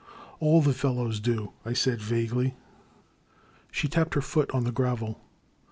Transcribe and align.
All 0.39 0.63
the 0.63 0.73
fellows 0.73 1.19
do," 1.19 1.51
I 1.63 1.73
said, 1.73 2.01
vaguely. 2.01 2.55
She 3.71 3.87
tapped 3.87 4.15
her 4.15 4.21
foot 4.21 4.49
on 4.49 4.63
the 4.63 4.71
gravel. 4.71 5.21